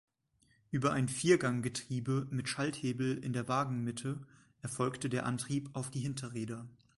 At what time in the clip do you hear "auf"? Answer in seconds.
5.73-5.91